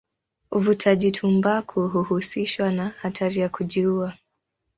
[0.51, 4.13] Uvutaji tumbaku huhusishwa na hatari ya kujiua.